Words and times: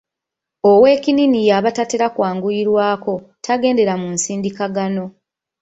Owekinnini 0.71 1.39
y’aba 1.49 1.69
tatera 1.77 2.07
kwanguyirwako, 2.15 3.13
tagendera 3.45 3.93
mu 4.01 4.07
nsindikagano. 4.15 5.03